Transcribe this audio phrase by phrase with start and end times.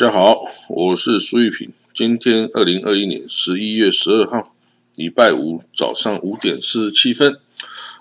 [0.00, 1.74] 大家好，我是苏玉平。
[1.92, 4.54] 今天二零二一年十一月十二号，
[4.94, 7.38] 礼拜五早上五点四十七分，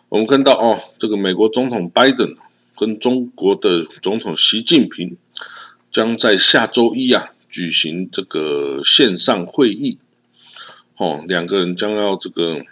[0.07, 2.38] 我们看到哦，这个美国总统拜登
[2.77, 5.18] 跟中国的总统习近平
[5.91, 9.97] 将在下周一啊举行这个线上会议。
[10.96, 12.63] 哦，两个人将要这个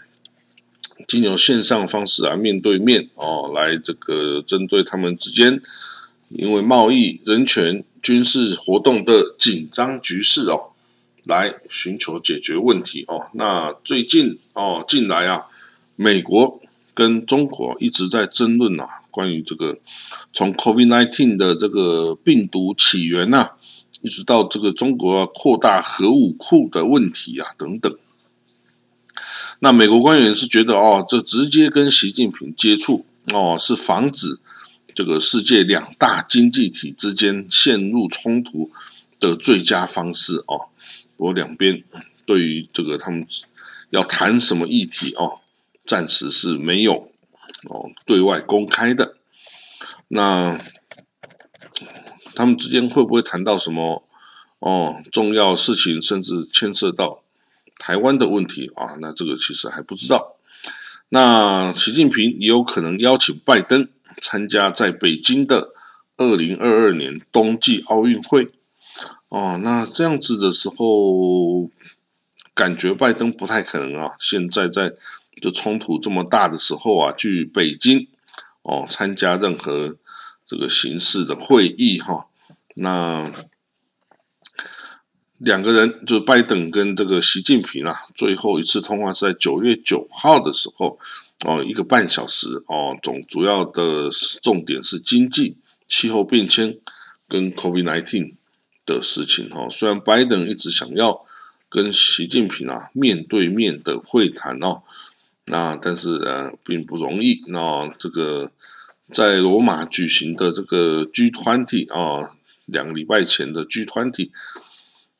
[1.05, 5.61] 经由线上方式啊面对面哦，来这个针对他们之间
[6.29, 7.83] 因为贸易、人权。
[8.01, 10.71] 军事活动的紧张局势哦，
[11.23, 13.27] 来寻求解决问题哦。
[13.33, 15.45] 那最近哦，近来啊，
[15.95, 16.61] 美国
[16.93, 19.77] 跟中国一直在争论啊，关于这个
[20.33, 23.51] 从 COVID-19 的这个病毒起源呐，
[24.01, 27.97] 一直到这个中国扩大核武库的问题啊等等。
[29.59, 34.39] 那美国官员是觉得哦，这直接跟习近平接触哦，是防止。
[34.97, 38.71] 这个世界两大经济体之间陷入冲突
[39.19, 40.69] 的最佳方式哦，
[41.17, 41.83] 我两边
[42.25, 43.27] 对于这个他们
[43.91, 45.41] 要谈什么议题哦，
[45.85, 47.11] 暂时是没有
[47.69, 49.17] 哦对外公开的。
[50.07, 50.59] 那
[52.33, 54.03] 他们之间会不会谈到什么
[54.57, 57.21] 哦重要事情，甚至牵涉到
[57.77, 58.97] 台湾的问题啊？
[58.99, 60.37] 那这个其实还不知道。
[61.09, 63.87] 那习近平也有可能邀请拜登。
[64.21, 65.73] 参加在北京的
[66.17, 68.51] 二零二二年冬季奥运会，
[69.29, 71.69] 哦，那这样子的时候，
[72.55, 74.15] 感觉拜登不太可能啊。
[74.19, 74.93] 现在在
[75.41, 78.07] 就冲突这么大的时候啊，去北京
[78.63, 79.95] 哦参加任何
[80.45, 82.27] 这个形式的会议哈。
[82.73, 83.31] 那
[85.37, 90.99] 两个人就是拜登跟这个习近平啊，最后一次通话是在九月九号的时候。
[91.45, 94.09] 哦，一个半小时哦，总主要的
[94.41, 96.77] 重点是经济、气候变迁
[97.27, 98.33] 跟 COVID-19
[98.85, 99.67] 的事情哦。
[99.69, 101.25] 虽然拜登一直想要
[101.69, 104.81] 跟习近平啊面对面的会谈哦，
[105.45, 107.43] 那但是呃并不容易。
[107.47, 108.51] 那这个
[109.11, 112.31] 在罗马举行的这个 G20 啊，
[112.65, 114.31] 两个礼拜前的 G20。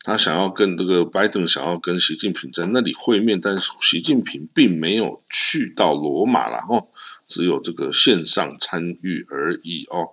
[0.08, 6.88] 他想要跟这个拜登想要跟习近平在那里会面，但是习近平并没有去到罗马了哦，
[7.28, 10.08] 只有这个线上参与而已哦。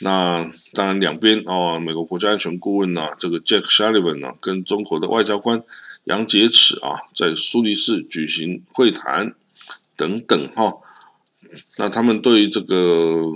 [0.00, 5.62] 那当然两边哦，美国国家安全顾问呢，这个 Jack Sullivan 呢，跟中国的外交官
[6.02, 9.36] 杨洁篪啊，在苏黎世举行会谈
[9.96, 10.74] 等等哈。
[11.76, 13.30] 那他们对于这个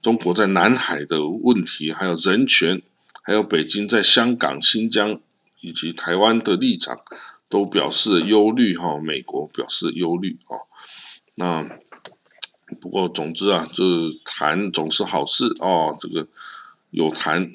[0.00, 2.80] 中国在南海的问题，还有人权。
[3.22, 5.20] 还有北京在香港、新疆
[5.60, 7.00] 以及台湾的立场
[7.48, 10.66] 都表示忧虑哈，美国表示忧虑哦。
[11.36, 11.68] 那
[12.80, 15.96] 不过总之啊，就是谈总是好事哦。
[16.00, 16.26] 这个
[16.90, 17.52] 有谈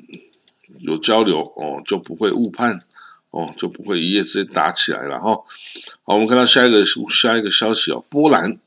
[0.80, 2.80] 有交流哦，就不会误判
[3.32, 5.34] 哦，就不会一夜之间打起来了哈。
[6.04, 8.60] 好，我们看到下一个下一个消息哦，波兰。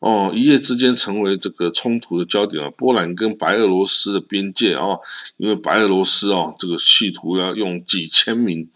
[0.00, 2.70] 哦，一夜之间成为这个冲突的焦点啊！
[2.70, 4.96] 波兰跟白俄罗斯的边界啊，
[5.38, 8.70] 因为白俄罗斯哦，这个企图要用几千名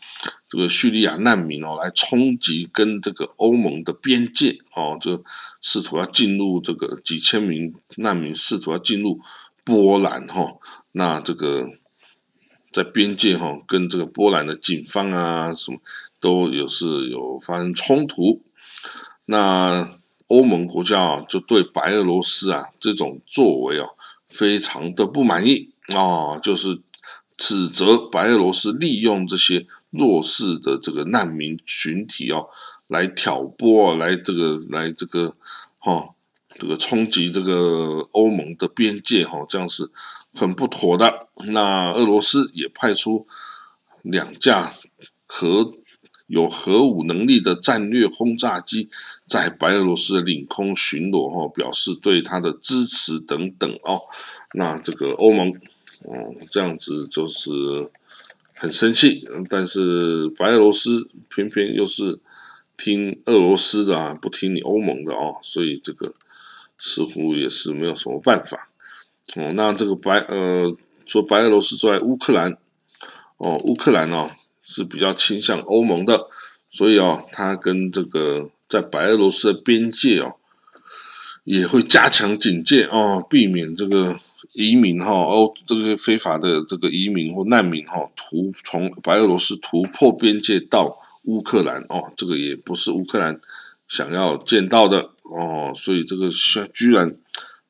[0.49, 5.25] 这个叙利亚难民哦来冲击跟这个欧盟的边界哦，就
[5.61, 9.21] 试图要进入这个几千名难民试图要进入
[9.65, 10.56] 波兰哈，
[10.91, 11.69] 那这个
[12.72, 15.78] 在边界哈跟这个波兰的警方啊什么
[16.19, 18.43] 都有是有发生冲突，
[19.25, 20.01] 那。
[20.32, 23.87] 欧盟国家啊，就对白俄罗斯啊这种作为啊，
[24.31, 26.81] 非常的不满意啊，就是
[27.37, 32.48] 指责白俄罗斯利用这些弱势的这个难民群体哦，
[32.87, 35.37] 来挑拨，来这个，来这个，
[35.78, 36.15] 哈，
[36.59, 39.90] 这个冲击这个欧盟的边界哈，这样是
[40.32, 41.29] 很不妥的。
[41.44, 43.26] 那俄罗斯也派出
[44.00, 44.73] 两架
[45.26, 45.75] 核。
[46.32, 48.88] 有核武能力的战略轰炸机
[49.26, 54.00] 在白俄罗斯的领空巡逻，哈，表示对他的支持等等哦。
[54.55, 55.50] 那这个欧盟，
[56.05, 57.50] 哦，这样子就是
[58.55, 62.19] 很生气，但是白俄罗斯偏偏又是
[62.79, 66.14] 听俄罗斯的啊，不听你欧盟的哦，所以这个
[66.79, 68.70] 似乎也是没有什么办法。
[69.37, 70.75] 哦，那这个白呃，
[71.05, 72.56] 说白俄罗斯在，乌克兰，
[73.37, 74.31] 哦，乌克兰哦。
[74.62, 76.29] 是比较倾向欧盟的，
[76.70, 80.37] 所以哦，他跟这个在白俄罗斯的边界哦，
[81.44, 84.19] 也会加强警戒哦，避免这个
[84.53, 93.41] 移民哈，欧这个非法的这个移民或难民哈，突从白俄罗斯突破边界到乌克兰哦，这个也不是乌克兰
[93.88, 96.29] 想要见到的哦，所以这个
[96.73, 97.17] 居然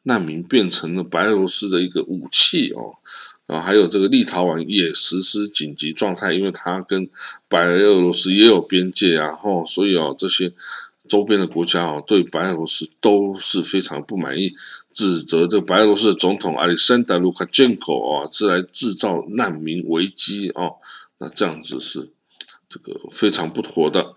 [0.04, 2.94] 难民变成了白俄罗斯的一个武器哦，
[3.48, 7.10] 啊，还有这个立陶宛也实施紧急状态，因为它跟
[7.48, 10.52] 白俄罗斯也有边界啊，吼，所以哦，这些
[11.08, 14.54] 周边的国家哦，对白俄罗斯都是非常不满意，
[14.94, 20.76] 指责这白俄罗斯的总统阿里山大·卢卡申科啊，是来制造难民危机哦，
[21.18, 22.10] 那这样子是
[22.68, 24.14] 这个非常不妥的，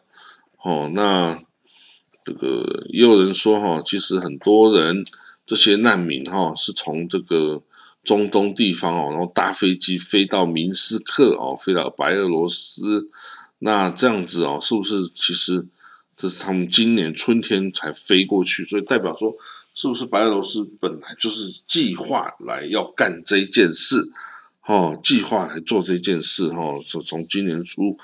[0.64, 1.42] 哦，那
[2.24, 5.04] 这个也有人说哈，其实很多人
[5.46, 7.64] 这些难民哈，是从这个。
[8.06, 13.10] 中东地方哦，然后搭飞机飞到明斯克哦，飞到白俄罗斯，
[13.60, 15.66] 那这样子哦，是不是其实
[16.16, 18.64] 这是他们今年春天才飞过去？
[18.64, 19.36] 所以代表说，
[19.74, 24.12] 是不是白俄罗斯本来就是计划来要干这件事？
[24.66, 27.98] 哦，计划来做这件事哦，就从今年初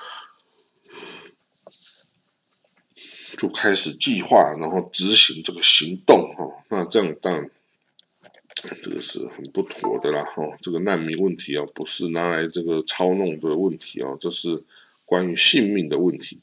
[3.37, 7.49] 就开始计划，然后执行这个行动哈，那这样当然。
[8.53, 14.55] 这个是很不妥的啦，哈，这个难民问题啊，不是拿来这个操弄的问题啊，这是
[15.05, 16.37] 关于性命的问题。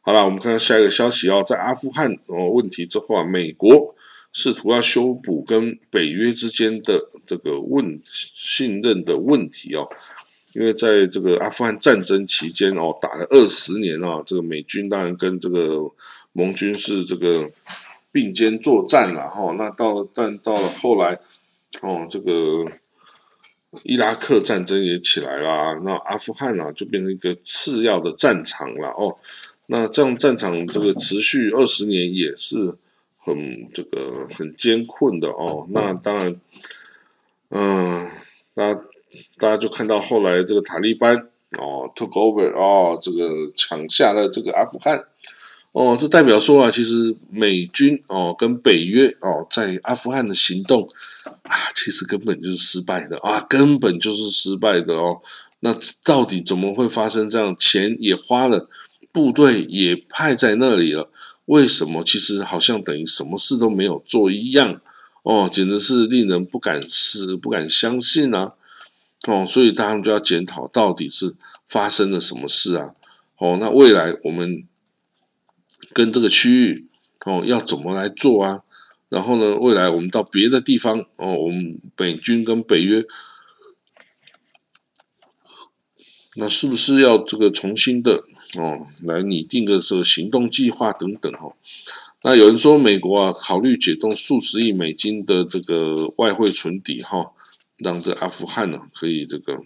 [0.00, 3.94] 好了，我们看下一个消息哦，在阿富汗哦问题之后啊，美国
[4.32, 9.86] 试图要修补跟北约之间的这个问信任的问题哦，
[10.54, 15.90] 因为在这个阿富汗战争期间哦，打了二十年啊，这个美军当然跟这个
[16.32, 17.50] 盟军是这个
[18.12, 21.18] 并肩作战了哈，那到但到了后来。
[21.82, 22.66] 哦，这个
[23.82, 28.88] 伊拉克战争也起来了，那阿富汗呢就变成一个次要的战场了。
[28.88, 29.18] 哦，
[29.66, 32.74] 那这样战场这个持续二十年也是
[33.18, 35.66] 很这个很艰困的哦。
[35.70, 36.40] 那当然，
[37.50, 38.10] 嗯，
[38.54, 38.74] 那
[39.36, 41.28] 大家就看到后来这个塔利班
[41.58, 45.04] 哦 took over 哦，这个抢下了这个阿富汗。
[45.78, 50.88] 哦，这代表说啊，其实美军哦跟北约哦在阿富汗的行动
[51.42, 55.22] 啊，其实根本就是失败的啊，根本就是失败的哦。
[55.60, 55.72] 那
[56.02, 57.54] 到底怎么会发生这样？
[57.56, 58.68] 钱也花了，
[59.12, 61.12] 部队也派在那里了，
[61.44, 62.02] 为什么？
[62.02, 64.80] 其实好像等于什么事都没有做一样
[65.22, 68.54] 哦，简直是令人不敢思、不敢相信啊！
[69.28, 71.36] 哦，所以大家就要检讨，到底是
[71.68, 72.94] 发生了什么事啊？
[73.38, 74.64] 哦，那未来我们。
[75.92, 76.86] 跟这个区域
[77.24, 78.62] 哦，要怎么来做啊？
[79.08, 83.02] 然后呢，未来我们到别的地方哦，我们北军跟北约，
[86.36, 88.22] 那是不是要这个重新的
[88.58, 91.54] 哦来拟定个这个行动计划等等哈？
[92.22, 97.32] 那有人说美国啊，考虑解冻数十亿美金的这个外汇存底哈，
[97.78, 99.62] 让这阿富汗呢可以这个，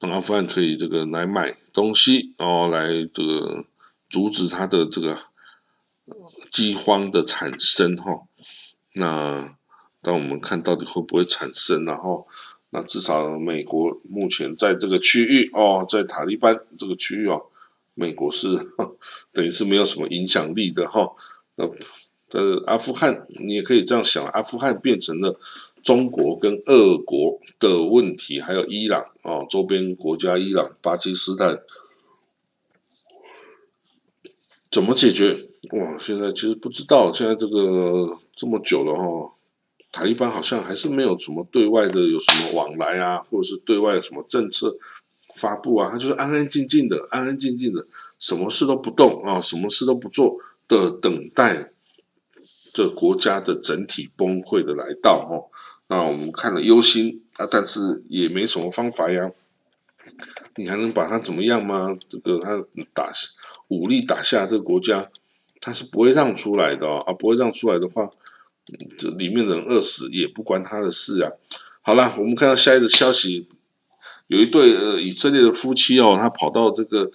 [0.00, 3.66] 让阿富汗可以这个来买东西哦，来这个。
[4.08, 5.18] 阻止它的这个
[6.52, 8.22] 饥荒的产生哈，
[8.94, 9.56] 那
[10.00, 12.28] 当我们看到底会不会产生，然后
[12.70, 17.46] 那至少美国目前在这个区域哦，在塔利班这个区域哦，
[17.94, 18.46] 美国是
[19.34, 21.10] 等于是没有什么影响力的哈。
[21.56, 21.68] 那
[22.30, 25.38] 呃，阿富汗你也可以这样想，阿富汗变成了
[25.82, 31.60] 中国跟俄国的问题，还有伊朗哦，周边国家伊朗、巴基斯坦。
[34.76, 35.32] 怎么解决？
[35.72, 37.10] 哇，现在其实不知道。
[37.10, 39.32] 现在这个这么久了哈，
[39.90, 44.76] 塔利班好像还是没有什么对外的有什么往来啊，或者是对外什么政策
[45.34, 47.86] 发布啊，他就是安安静静的，安安静静的，
[48.18, 50.36] 什么事都不动啊，什么事都不做
[50.68, 51.72] 的等待
[52.74, 55.42] 这国家的整体崩溃的来到哈。
[55.88, 59.32] 那我们看了忧心啊，但是也没什么方法呀。
[60.54, 61.96] 你还能把他怎么样吗？
[62.10, 63.10] 这个他打
[63.68, 65.10] 武力打下这个国家，
[65.60, 67.12] 他是不会让出来的啊！
[67.12, 68.08] 不会让出来的话，
[68.98, 71.32] 这里面的人饿死也不关他的事啊！
[71.82, 73.48] 好了，我们看到下一个消息，
[74.28, 77.10] 有一对呃以色列的夫妻哦，他跑到这个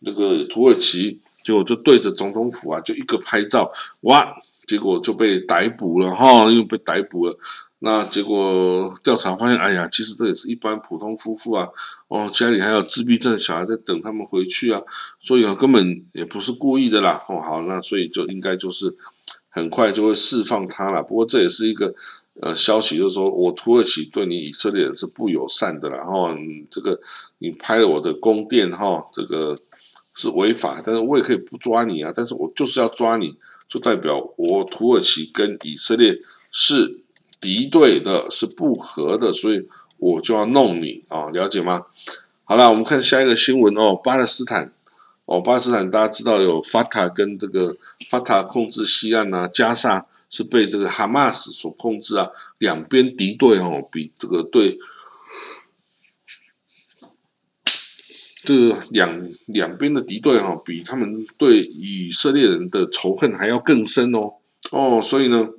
[0.00, 4.36] 那个土耳其，结果就对着总统府啊，就一个拍照，哇！
[4.66, 7.38] 结果就被逮捕了哈，又被逮捕了。
[7.86, 11.68] 那结果调查发现，哎呀，其实这也是一般普通夫妇啊，
[12.08, 14.82] 哦，家里还有自闭症小孩在等他们回去啊，
[15.20, 18.92] 所以啊，根本也不是故意的啦，哦，好，那所以就应该就是
[19.48, 21.00] 很快就会释放他了。
[21.00, 21.94] 不过这也是一个
[22.40, 26.30] 呃消息，就是说我土耳其对你以色列是不友善的，然后
[26.68, 27.00] 这个
[27.38, 29.56] 你拍了我的宫殿哈，这个
[30.16, 33.36] 是违法，但是我也可以不抓你啊，但是我就是要抓你，
[33.68, 36.18] 就代表我土耳其跟以色列
[36.50, 37.04] 是。
[37.46, 41.86] 敌对的是不和的，所以我就要弄你啊，了解吗？
[42.42, 44.72] 好了，我们看下一个新闻哦，巴勒斯坦
[45.26, 47.76] 哦，巴勒斯坦大家知道有 FATA 跟这个
[48.10, 54.80] FATA 控制西岸啊，加萨是被这个 Hamas 所控制啊，两边敌对哦，比这个对。
[58.44, 64.34] 这两两边的敌对哦，比他们对以色列人的仇恨还要更深哦。
[64.72, 65.50] 哦，所以呢。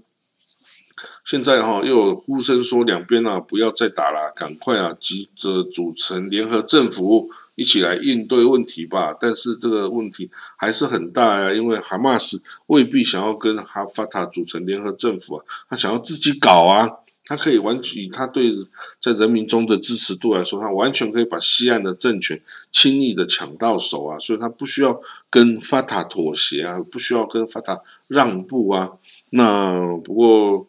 [1.28, 7.30] 现在哈又有呼声说两边啊不要再打了，赶快啊急着组成联合政府。
[7.60, 16.88] 一起来应对问题吧，但是这个问题还是很大呀，因为哈马斯未必想要跟哈法塔组成联合政府啊，他想要自己搞啊，
[17.26, 18.54] 他可以完全以他对
[19.02, 22.40] 在人民中的支持度来说，他完全可以把西岸的政权
[22.72, 28.92] 轻易的抢到手啊，所以他不需要跟法塔妥协啊，不需要跟法塔让步啊。
[29.32, 30.68] 那不过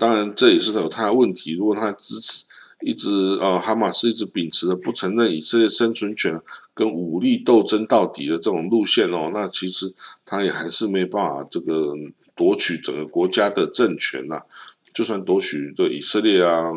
[0.00, 2.46] 当然这也是有他的问题，如果他支持。
[2.82, 3.10] 一直
[3.42, 6.40] 呃，哈马斯一直秉持着不承认以色列生存权
[6.72, 9.92] 跟武力斗争到底的这种路线哦，那其实
[10.24, 11.92] 他也还是没办法这个
[12.34, 14.40] 夺取整个国家的政权呐。
[14.94, 16.72] 就算夺取的以色列啊，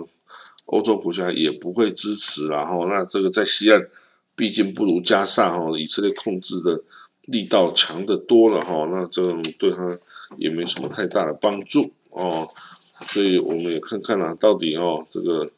[0.65, 2.47] 欧洲国家也不会支持。
[2.47, 3.87] 然后，那这个在西岸
[4.35, 6.83] 毕竟不如加沙哈，以色列控制的
[7.27, 9.97] 力道强的多了哈，那这种对他
[10.35, 12.49] 也没什么太大的帮助哦。
[13.07, 15.49] 所以我们也看看啊，到底哦这个。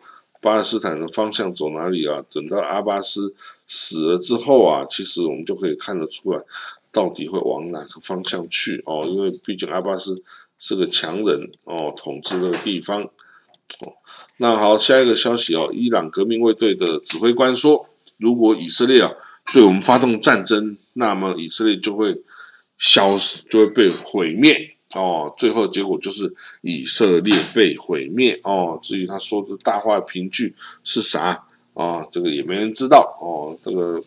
[0.42, 2.24] 巴勒斯坦的方向走哪里啊？
[2.32, 3.34] 等到阿巴斯
[3.68, 6.44] 死了之后啊，其实我们就可以看得出来，
[6.92, 9.02] 到底会往哪个方向去哦。
[9.08, 10.24] 因为毕竟阿巴斯
[10.60, 13.94] 是个强人哦，统治那个地方哦。
[14.38, 19.12] 那好，下一个消息哦，伊朗革命卫队的指挥官说，如果以色列啊
[19.52, 22.22] 对我们发动战争，那么以色列就会
[22.78, 24.75] 消失，就会被毁灭。
[24.94, 28.80] 哦，最后结果就是以色列被毁灭哦。
[28.82, 32.06] 至于他说的大话凭据是啥啊？
[32.12, 33.58] 这个也没人知道哦。
[33.66, 34.02] 这个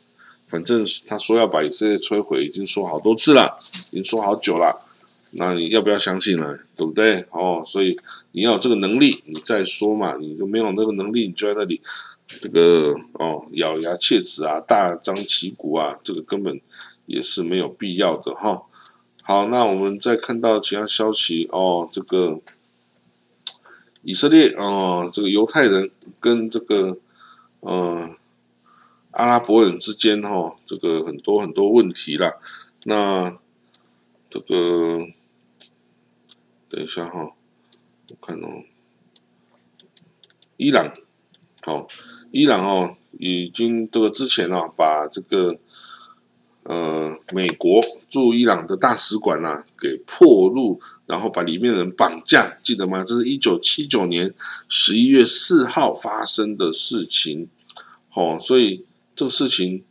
[0.47, 3.59] 反正他说要把以色列摧毁，已经说好多次了，
[3.91, 4.85] 已经说好久了。
[5.33, 6.59] 那你要不要相信呢？
[6.75, 7.23] 对不对？
[7.33, 7.99] 哦，所以
[8.33, 10.17] 你要有这个能力，你再说嘛。
[10.19, 11.83] 你就没有那个能力，你就在那里
[12.41, 16.59] 这个哦咬牙切齿啊，大张旗鼓啊，这个根本
[17.05, 18.63] 也是没有必要的哈。
[19.29, 22.41] 好，那我们再看到其他消息哦，这个
[24.01, 26.97] 以色列哦，这个犹太人跟这个
[27.61, 28.17] 呃
[29.11, 32.37] 阿拉伯人之间哈，这个很多很多问题啦。
[32.85, 33.37] 那
[34.31, 35.07] 这个
[36.71, 37.35] 等一下哈，
[38.09, 38.65] 我看哦，
[40.57, 40.91] 伊朗，
[41.61, 41.87] 好，
[42.31, 45.59] 伊朗哦，已经这个之前啊，把这个。
[46.69, 53.03] 呃，美国驻伊朗的大使馆呐，给破入，然后把里面人绑架，记得吗？
[53.03, 54.35] 这是一九七九年
[54.69, 57.49] 十一月四号发生的事情。
[58.13, 58.85] 哦，所以
[59.17, 59.83] 这个事情，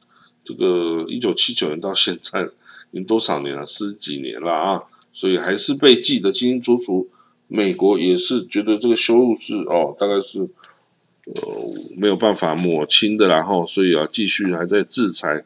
[0.45, 2.43] 这个一九七九年到现在
[2.91, 3.65] 已经多少年了？
[3.65, 4.83] 十几年了啊！
[5.13, 7.09] 所以还是被记得清清楚楚。
[7.47, 15.43] 美国也是觉得这个羞辱是哦，大概是呃没有办法抹清的，然后所以啊，继续还在制裁。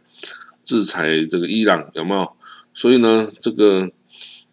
[0.64, 2.32] 制裁这个伊朗有没有？
[2.74, 3.92] 所以呢，这个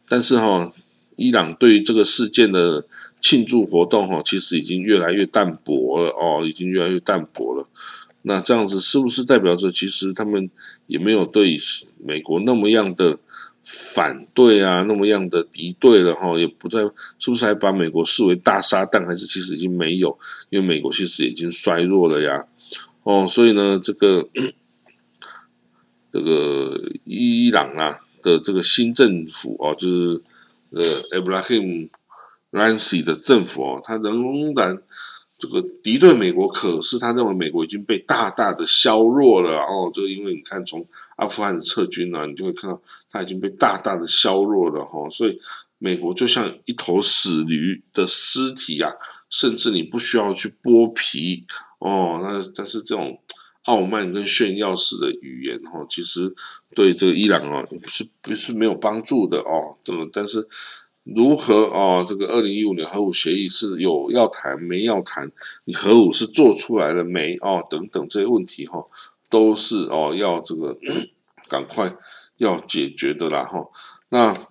[0.08, 0.72] 但是哈，
[1.14, 2.84] 伊朗对于这个事件的
[3.20, 7.68] 庆祝活动哈，其实已经越来越淡薄了哦，已经越来越淡薄了。
[8.22, 10.50] 那这样子是不是代表着其实他们
[10.88, 11.56] 也没有对
[12.04, 13.16] 美国那么样的
[13.62, 16.36] 反对啊，那么样的敌对了哈？
[16.36, 16.80] 也不再
[17.20, 19.06] 是不是还把美国视为大撒旦？
[19.06, 20.18] 还是其实已经没有？
[20.50, 22.44] 因为美国其实已经衰弱了呀。
[23.04, 24.28] 哦，所以呢，这个。
[26.18, 30.20] 这个伊朗啊的这个新政府哦，就是
[30.70, 30.82] 呃
[31.20, 31.88] Abraham
[32.50, 34.82] Raisi 的政府哦，他仍然
[35.38, 40.84] 这个敌对美国，可是他认为美国已经被大大的削弱了哦，就因为你看从
[41.14, 42.82] 阿富汗撤军呢，你就会看到
[43.12, 45.38] 他已经被大大的削弱了哈，所以
[45.78, 48.90] 美国就像一头死驴的尸体啊，
[49.30, 51.46] 甚至你不需要去剥皮
[51.78, 53.20] 哦，那但是这种。
[53.68, 56.34] 傲慢跟炫耀式的语言，哈，其实
[56.74, 59.76] 对这个伊朗哦，是不是没有帮助的哦？
[59.84, 60.48] 这么，但是
[61.04, 62.02] 如何哦？
[62.08, 65.30] 这个二零一五年核武协议是有要谈没要谈？
[65.66, 67.36] 你核武是做出来了没？
[67.42, 68.86] 哦，等等这些问题哈，
[69.28, 70.78] 都是哦要这个
[71.48, 71.94] 赶快
[72.38, 73.68] 要解决的啦哈。
[74.08, 74.48] 那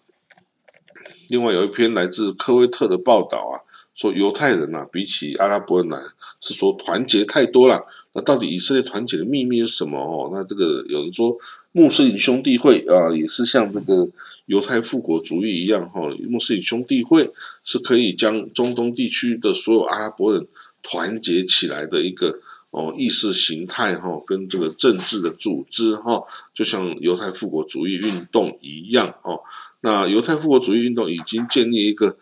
[1.27, 3.65] 另外有一篇来自科威特的报道啊。
[3.97, 5.97] 说犹太人呐，比起阿拉伯人呢，
[6.39, 7.83] 是说团结太多了。
[8.13, 9.99] 那到底以色列团结的秘密是什么？
[9.99, 11.35] 哦，那这个有人说
[11.71, 14.07] 穆斯林兄弟会啊，也是像这个
[14.45, 17.31] 犹太复国主义一样，哈，穆斯林兄弟会
[17.63, 20.47] 是可以将中东地区的所有阿拉伯人
[20.83, 22.39] 团结起来的一个
[22.69, 26.21] 哦意识形态，哈，跟这个政治的组织，哈，
[26.53, 29.41] 就像犹太复国主义运动一样，哦，
[29.81, 32.15] 那犹太复国主义运动已经建立一个。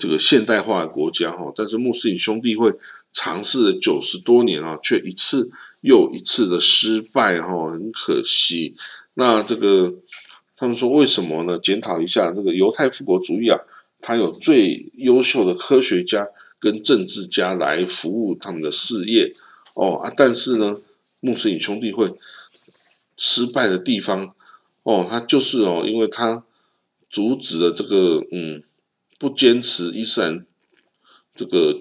[0.00, 2.72] 这个现代化的国家哈，但是穆斯林兄弟会
[3.12, 5.50] 尝试了九十多年啊，却一次
[5.82, 8.74] 又一次的失败哈，很可惜。
[9.14, 9.94] 那这个
[10.56, 11.58] 他们说为什么呢？
[11.58, 13.60] 检讨一下这个犹太复国主义啊，
[14.00, 16.26] 它有最优秀的科学家
[16.58, 19.34] 跟政治家来服务他们的事业
[19.74, 20.78] 哦啊，但是呢，
[21.20, 22.14] 穆斯林兄弟会
[23.18, 24.34] 失败的地方
[24.82, 26.42] 哦，他就是哦，因为他
[27.10, 28.62] 阻止了这个嗯。
[29.20, 30.46] 不坚持伊斯兰
[31.36, 31.78] 这个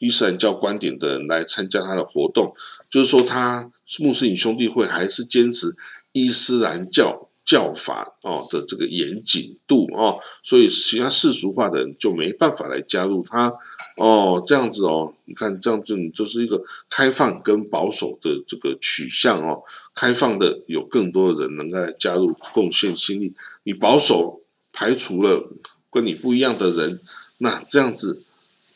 [0.00, 2.54] 伊斯兰教观点的人来参加他的活动，
[2.90, 3.70] 就是说，他
[4.00, 5.68] 穆斯林兄弟会还是坚持
[6.10, 13.52] 伊斯兰教教法哦的这个严谨度哦，所以其他世俗化的人就没办法来加入他
[13.96, 16.60] 哦，这样子哦，你看这样子你就是一个
[16.90, 19.62] 开放跟保守的这个取向哦，
[19.94, 25.48] 开放的有更多的人能够来加入贡献心力，你保守排除了。
[25.92, 26.98] 跟你不一样的人，
[27.38, 28.22] 那这样子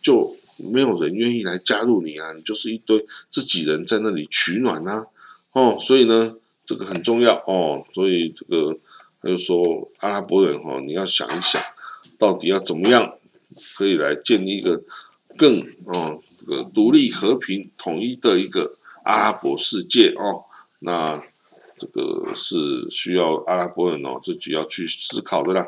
[0.03, 2.33] 就没有人愿意来加入你啊！
[2.35, 5.07] 你就是一堆自己人在那里取暖啊！
[5.53, 7.87] 哦，所以呢，这个很重要哦。
[7.95, 8.79] 所以这个
[9.23, 11.63] 他就说，阿拉伯人哈，你要想一想，
[12.19, 13.19] 到底要怎么样
[13.77, 14.83] 可以来建立一个
[15.39, 20.45] 更哦这个独立、和平、统一的一个阿拉伯世界哦。
[20.81, 21.23] 那
[21.79, 25.67] 这个是需要阿拉伯人哦自己要去思考的啦。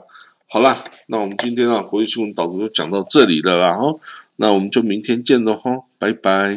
[0.51, 4.01] 好了，那我们今天啊国际新闻导读就讲到这里了啦，哦，
[4.37, 6.57] 那我们就明天见喽，哈，拜拜。